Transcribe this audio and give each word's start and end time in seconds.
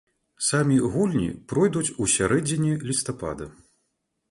Самі 0.45 0.77
гульні 0.95 1.27
пройдуць 1.51 1.85
ў 1.85 2.03
сярэдзіне 2.15 2.73
лістапада. 2.93 3.53